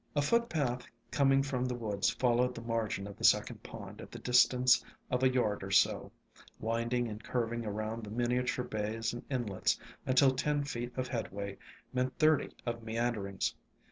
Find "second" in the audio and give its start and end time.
3.23-3.61